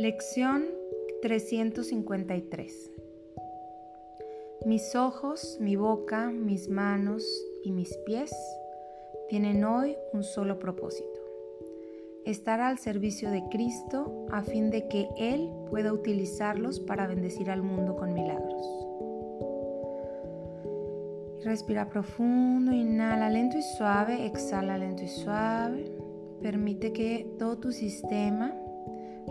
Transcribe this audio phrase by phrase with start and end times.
[0.00, 0.64] Lección
[1.20, 2.90] 353
[4.64, 7.22] Mis ojos, mi boca, mis manos
[7.64, 8.34] y mis pies
[9.28, 11.20] tienen hoy un solo propósito.
[12.24, 17.60] Estar al servicio de Cristo a fin de que Él pueda utilizarlos para bendecir al
[17.60, 18.66] mundo con milagros.
[21.44, 25.92] Respira profundo, inhala lento y suave, exhala lento y suave.
[26.40, 28.56] Permite que todo tu sistema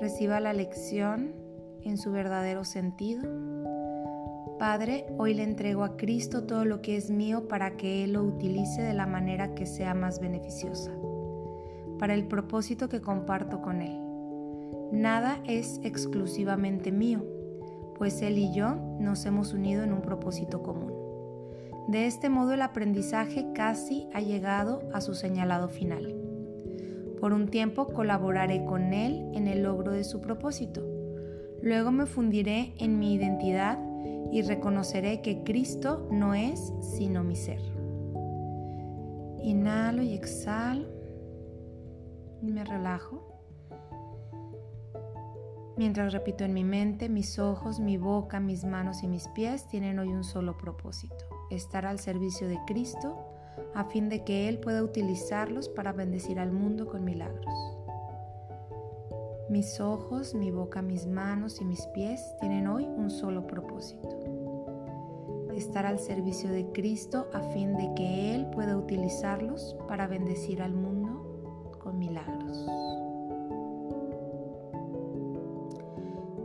[0.00, 1.34] reciba la lección
[1.82, 3.22] en su verdadero sentido.
[4.58, 8.22] Padre, hoy le entrego a Cristo todo lo que es mío para que Él lo
[8.22, 10.92] utilice de la manera que sea más beneficiosa,
[11.98, 14.00] para el propósito que comparto con Él.
[14.92, 17.24] Nada es exclusivamente mío,
[17.96, 20.94] pues Él y yo nos hemos unido en un propósito común.
[21.88, 26.15] De este modo el aprendizaje casi ha llegado a su señalado final.
[27.20, 30.86] Por un tiempo colaboraré con Él en el logro de su propósito.
[31.62, 33.78] Luego me fundiré en mi identidad
[34.30, 37.60] y reconoceré que Cristo no es sino mi ser.
[39.42, 40.88] Inhalo y exhalo
[42.42, 43.22] y me relajo.
[45.76, 49.98] Mientras repito en mi mente, mis ojos, mi boca, mis manos y mis pies tienen
[49.98, 53.25] hoy un solo propósito, estar al servicio de Cristo
[53.74, 57.54] a fin de que Él pueda utilizarlos para bendecir al mundo con milagros.
[59.48, 64.08] Mis ojos, mi boca, mis manos y mis pies tienen hoy un solo propósito.
[65.54, 70.74] Estar al servicio de Cristo a fin de que Él pueda utilizarlos para bendecir al
[70.74, 72.66] mundo con milagros.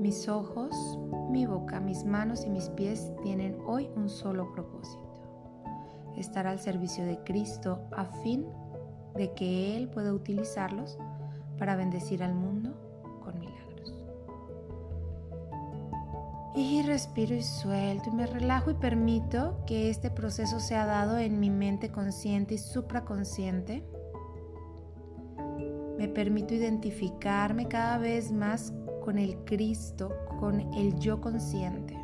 [0.00, 0.98] Mis ojos,
[1.30, 5.07] mi boca, mis manos y mis pies tienen hoy un solo propósito
[6.20, 8.46] estar al servicio de Cristo a fin
[9.14, 10.98] de que Él pueda utilizarlos
[11.58, 12.74] para bendecir al mundo
[13.22, 13.94] con milagros.
[16.54, 21.40] Y respiro y suelto y me relajo y permito que este proceso sea dado en
[21.40, 23.84] mi mente consciente y supraconsciente.
[25.98, 31.96] Me permito identificarme cada vez más con el Cristo, con el yo consciente,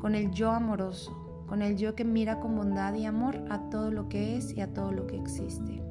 [0.00, 3.90] con el yo amoroso con el yo que mira con bondad y amor a todo
[3.90, 5.82] lo que es y a todo lo que existe.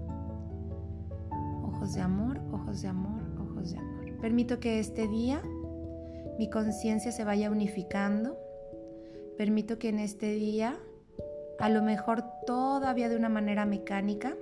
[1.64, 4.18] Ojos de amor, ojos de amor, ojos de amor.
[4.20, 5.42] Permito que este día
[6.38, 8.38] mi conciencia se vaya unificando.
[9.38, 10.78] Permito que en este día,
[11.60, 14.36] a lo mejor todavía de una manera mecánica,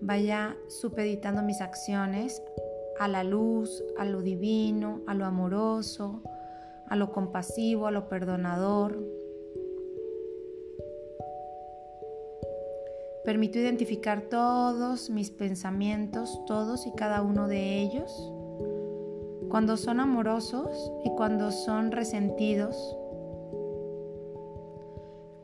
[0.00, 2.42] vaya supeditando mis acciones
[2.98, 6.22] a la luz, a lo divino, a lo amoroso,
[6.88, 9.02] a lo compasivo, a lo perdonador,
[13.24, 18.30] Permito identificar todos mis pensamientos, todos y cada uno de ellos,
[19.48, 22.76] cuando son amorosos y cuando son resentidos,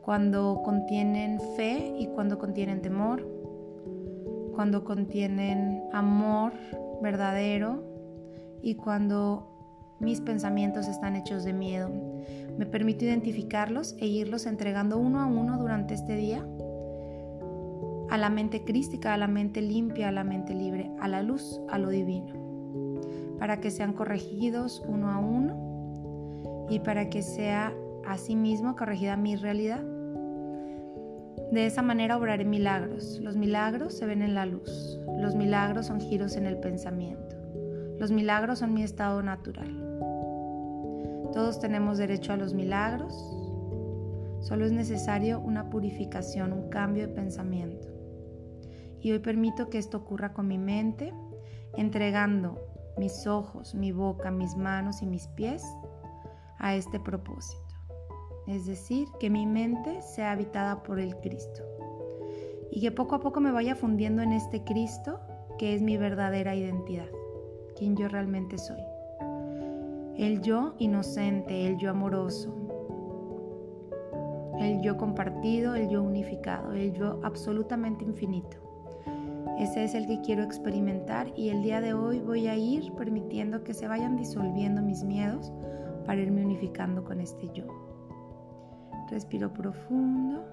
[0.03, 3.27] cuando contienen fe y cuando contienen temor,
[4.53, 6.53] cuando contienen amor
[7.01, 7.83] verdadero
[8.61, 11.89] y cuando mis pensamientos están hechos de miedo.
[12.59, 16.45] Me permito identificarlos e irlos entregando uno a uno durante este día
[18.11, 21.61] a la mente crística, a la mente limpia, a la mente libre, a la luz,
[21.69, 22.33] a lo divino,
[23.39, 27.73] para que sean corregidos uno a uno y para que sea
[28.05, 29.81] asimismo corregida mi realidad.
[31.53, 33.17] De esa manera obraré milagros.
[33.21, 34.99] Los milagros se ven en la luz.
[35.17, 37.37] Los milagros son giros en el pensamiento.
[37.97, 39.69] Los milagros son mi estado natural.
[41.31, 43.13] Todos tenemos derecho a los milagros.
[44.41, 48.00] Solo es necesario una purificación, un cambio de pensamiento.
[49.01, 51.13] Y hoy permito que esto ocurra con mi mente,
[51.75, 52.59] entregando
[52.97, 55.63] mis ojos, mi boca, mis manos y mis pies
[56.59, 57.61] a este propósito.
[58.47, 61.63] Es decir, que mi mente sea habitada por el Cristo.
[62.71, 65.19] Y que poco a poco me vaya fundiendo en este Cristo
[65.57, 67.09] que es mi verdadera identidad,
[67.77, 68.81] quien yo realmente soy.
[70.17, 72.53] El yo inocente, el yo amoroso,
[74.59, 78.70] el yo compartido, el yo unificado, el yo absolutamente infinito.
[79.57, 83.63] Ese es el que quiero experimentar y el día de hoy voy a ir permitiendo
[83.63, 85.51] que se vayan disolviendo mis miedos
[86.05, 87.65] para irme unificando con este yo.
[89.09, 90.43] Respiro profundo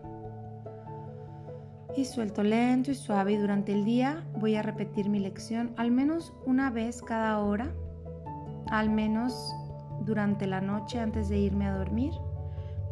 [1.97, 5.91] y suelto lento y suave y durante el día voy a repetir mi lección al
[5.91, 7.73] menos una vez cada hora,
[8.67, 9.55] al menos
[10.05, 12.13] durante la noche antes de irme a dormir.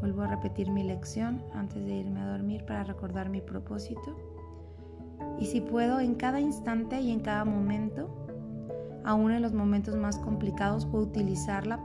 [0.00, 4.35] Vuelvo a repetir mi lección antes de irme a dormir para recordar mi propósito
[5.38, 8.26] y si puedo en cada instante y en cada momento
[9.06, 11.78] aún en los momentos más complicados, puedo utilizarla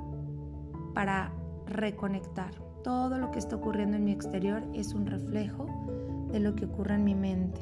[0.95, 1.31] para
[1.68, 2.51] reconectar.
[2.83, 5.68] Todo lo que está ocurriendo en mi exterior es un reflejo
[6.31, 7.62] de lo que ocurre en mi mente,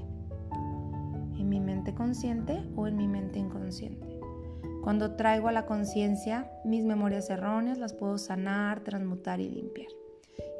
[1.38, 4.08] en mi mente consciente o en mi mente inconsciente.
[4.82, 9.92] Cuando traigo a la conciencia mis memorias erróneas, las puedo sanar, transmutar y limpiar.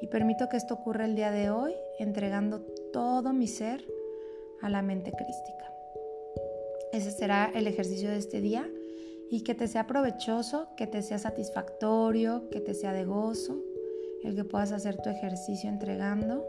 [0.02, 2.60] Y permito que esto ocurra el día de hoy, entregando
[2.92, 3.86] todo mi ser
[4.62, 5.74] a la mente crística.
[6.92, 8.68] Ese será el ejercicio de este día
[9.30, 13.62] y que te sea provechoso, que te sea satisfactorio, que te sea de gozo,
[14.24, 16.46] el que puedas hacer tu ejercicio entregando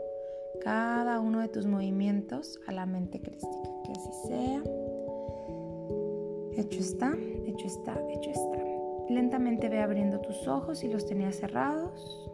[0.60, 3.70] cada uno de tus movimientos a la mente crística.
[3.84, 4.62] Que así sea.
[6.56, 7.16] Hecho está,
[7.46, 8.64] hecho está, hecho está.
[9.08, 12.29] Lentamente ve abriendo tus ojos si los tenías cerrados.